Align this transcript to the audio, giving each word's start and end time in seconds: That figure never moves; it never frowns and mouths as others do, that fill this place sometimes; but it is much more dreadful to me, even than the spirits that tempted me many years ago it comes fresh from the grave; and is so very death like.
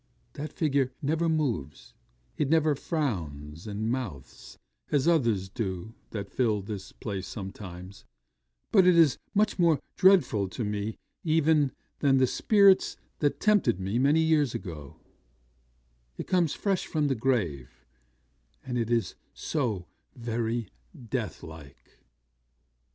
That 0.33 0.51
figure 0.51 0.91
never 1.03 1.29
moves; 1.29 1.93
it 2.35 2.49
never 2.49 2.73
frowns 2.73 3.67
and 3.67 3.91
mouths 3.91 4.57
as 4.89 5.07
others 5.07 5.47
do, 5.47 5.93
that 6.09 6.31
fill 6.31 6.63
this 6.63 6.91
place 6.91 7.27
sometimes; 7.27 8.03
but 8.71 8.87
it 8.87 8.97
is 8.97 9.19
much 9.35 9.59
more 9.59 9.79
dreadful 9.95 10.49
to 10.49 10.63
me, 10.63 10.97
even 11.23 11.71
than 11.99 12.17
the 12.17 12.25
spirits 12.25 12.97
that 13.19 13.39
tempted 13.39 13.79
me 13.79 13.99
many 13.99 14.21
years 14.21 14.55
ago 14.55 14.97
it 16.17 16.25
comes 16.25 16.55
fresh 16.55 16.87
from 16.87 17.07
the 17.07 17.13
grave; 17.13 17.85
and 18.65 18.79
is 18.79 19.13
so 19.35 19.85
very 20.15 20.69
death 21.11 21.43
like. 21.43 21.99